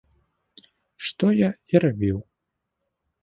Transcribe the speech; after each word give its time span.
Што 1.07 1.25
я 1.39 1.49
і 1.75 1.81
рабіў. 1.83 2.17